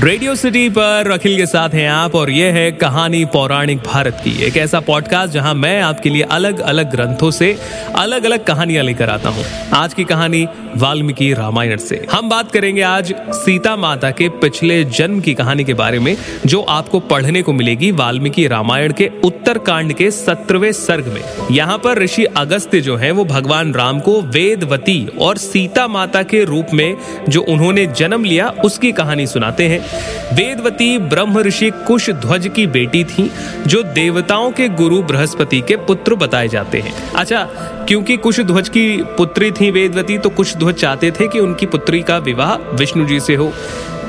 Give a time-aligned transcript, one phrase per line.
[0.00, 4.44] Radio city पर अखिल के साथ हैं आप और ये है कहानी पौराणिक भारत की।
[4.44, 7.58] एक ऐसा पॉडकास्ट जहाँ मैं आपके लिए अलग अलग ग्रंथों से
[7.96, 12.82] अलग अलग कहानियाँ लेकर आता हूँ। आज की कहानी वाल्मीकि रामायण से। हम बात करेंगे
[12.82, 16.16] आज सीता माता के पिछले जन्म की कहानी के बारे में,
[16.46, 21.78] जो आपको पढ़ने को मिलेगी वाल्मीकि रामायण के उत्तर कांड के सत्रवे सर्ग में। यहाँ
[21.78, 26.66] पर ऋषि अगस्त्य जो है, वो भगवान राम को वेदवती और सीता माता के रूप
[26.74, 26.96] में
[27.28, 29.85] जो उन्होंने जन्म लिया, उसकी कहानी सुनाते हैं।
[30.32, 33.30] वेदवती ब्रह्म ऋषि कुश ध्वज की बेटी थी,
[33.66, 37.42] जो देवताओं के गुरु बृहस्पति के पुत्र बताए जाते हैं। अच्छा
[37.88, 38.86] क्योंकि कुश ध्वज की
[39.16, 43.20] पुत्री थी वेदवती तो कुश ध्वज चाहते थे कि उनकी पुत्री का विवाह विष्णु जी
[43.20, 43.52] से हो।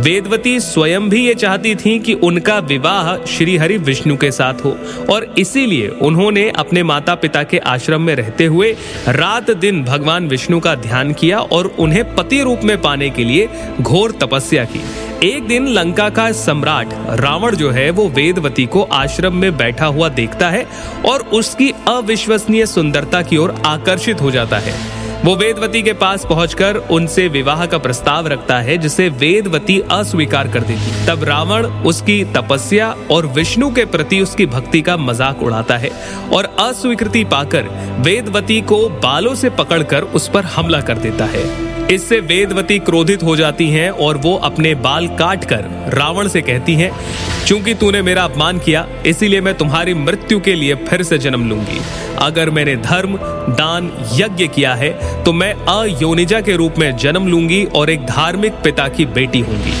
[0.00, 4.76] वेदवती स्वयं भी ये चाहती थी कि उनका विवाह श्री हरि विष्णु के साथ हो,
[5.10, 8.70] और इसीलिए उन्होंने अपने माता पिता के आश्रम में रहते हुए
[9.08, 13.48] रात दिन भगवान विष्णु का ध्यान किया और उन्हें पति रूप में पाने के लिए
[13.80, 14.82] घोर तपस्या की।
[15.24, 20.08] एक दिन लंका का सम्राट रावण जो है, वो वेदवती को आश्रम में बैठा हुआ
[20.10, 20.64] देखता है
[21.06, 24.74] और उसकी अविश्वसनीय सुंदरता की ओर आकर्षित हो जाता है।
[25.24, 30.60] वो वेदवती के पास पहुंचकर उनसे विवाह का प्रस्ताव रखता है, जिसे वेदवती अस्वीकार कर
[30.62, 35.90] देती तब रावण उसकी तपस्या और विष्णु के प्रति उसकी भक्ति का मज़ाक उड़ाता है
[36.32, 37.68] और अस्वीकृति पाकर
[38.00, 43.34] वेदवती को बालों से पकड़कर उस पर हमला कर देता है। इससे वेदवती क्रोधित हो
[43.36, 46.90] जाती हैं और वो अपने बाल काट कर रावण से कहती हैं,
[47.46, 51.80] चूँकि तूने मेरा अपमान किया, इसीलिए मैं तुम्हारी मृत्यु के लिए फिर से जन्म लूँगी।
[52.18, 53.16] अगर मैंने धर्म,
[53.50, 58.62] दान, यज्ञ किया है तो मैं अयोनिजा के रूप में जन्म लूँगी और एक धार्मिक
[58.64, 59.72] पिता की बेटी होंगी।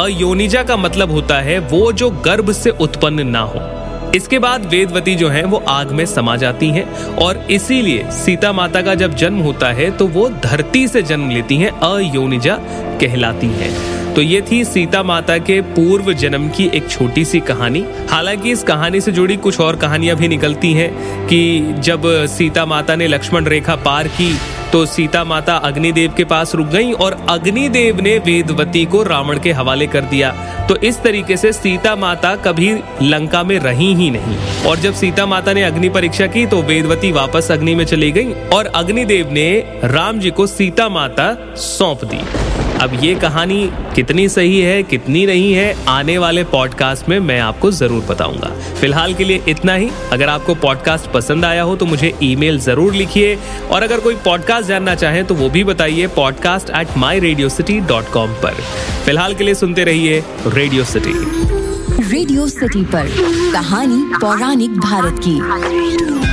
[0.00, 3.60] अयोनिजा का मतलब होता है वो जो गर्भ से उत्पन्न ना हो।
[4.14, 6.84] इसके बाद वेदवती जो है, वो आग में समा जाती हैं
[7.16, 11.56] और इसीलिए सीता माता का जब जन्म होता है तो वो धरती से जन्म लेती
[11.56, 12.56] हैं, अयोनिजा
[13.00, 13.74] कहलाती हैं।
[14.14, 18.62] तो ये थी सीता माता के पूर्व जन्म की एक छोटी सी कहानी। हालाँकि इस
[18.62, 20.90] कहानी से जुड़ी कुछ और कहानियाँ भी निकलती हैं
[21.28, 24.32] कि जब सीता माता ने लक्ष्मण रेखा पार की
[24.76, 29.52] तो सीता माता अग्निदेव के पास रुक गई और अग्निदेव ने वेदवती को रावण के
[29.52, 30.32] हवाले कर दिया।
[30.68, 32.68] तो इस तरीके से सीता माता कभी
[33.02, 34.36] लंका में रही ही नहीं।
[34.66, 38.32] और जब सीता माता ने अग्नि परीक्षा की तो वेदवती वापस अग्नि में चली गई
[38.54, 39.48] और अग्निदेव ने
[39.84, 42.20] राम जी को सीता माता सौंप दी।
[42.76, 47.70] अब ये कहानी कितनी सही है, कितनी नहीं है, आने वाले पॉडकास्ट में मैं आपको
[47.70, 48.48] ज़रूर बताऊँगा।
[48.80, 52.94] फ़िलहाल के लिए इतना ही। अगर आपको पॉडकास्ट पसंद आया हो तो मुझे ईमेल ज़रूर
[52.94, 53.34] लिखिए।
[53.70, 57.78] और अगर कोई पॉडकास्ट जानना चाहे तो वो भी बताइए podcast at my radio city
[57.88, 58.62] dot com पर।
[59.04, 61.14] फ़िलहाल के लिए सुनते रहिए रेडियो सिटी
[62.06, 63.08] रेडियो सिटी पर
[63.52, 66.25] कहानी पौराणिक भारत की।